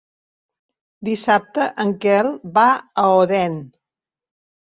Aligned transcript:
Dissabte 1.09 1.67
en 1.83 1.91
Quel 2.07 2.31
va 2.57 2.65
a 2.71 3.05
Odèn. 3.19 3.61